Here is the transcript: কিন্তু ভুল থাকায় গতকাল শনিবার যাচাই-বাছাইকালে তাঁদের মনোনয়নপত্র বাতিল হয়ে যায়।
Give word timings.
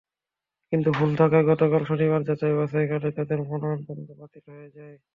কিন্তু 0.71 0.89
ভুল 0.97 1.11
থাকায় 1.19 1.45
গতকাল 1.49 1.81
শনিবার 1.89 2.21
যাচাই-বাছাইকালে 2.27 3.09
তাঁদের 3.17 3.39
মনোনয়নপত্র 3.43 4.09
বাতিল 4.19 4.45
হয়ে 4.49 4.69
যায়। 4.71 4.95